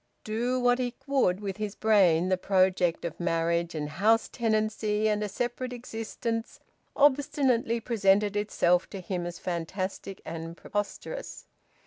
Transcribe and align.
Do 0.23 0.59
what 0.59 0.79
he 0.79 0.95
would 1.05 1.41
with 1.41 1.57
his 1.57 1.75
brain, 1.75 2.29
the 2.29 2.35
project 2.35 3.05
of 3.05 3.19
marriage 3.19 3.75
and 3.75 3.87
house 3.87 4.27
tenancy 4.27 5.07
and 5.07 5.23
a 5.23 5.29
separate 5.29 5.73
existence 5.73 6.59
obstinately 6.95 7.79
presented 7.79 8.35
itself 8.35 8.89
to 8.89 8.99
him 8.99 9.27
as 9.27 9.37
fantastic 9.37 10.19
and 10.25 10.57
preposterous. 10.57 11.45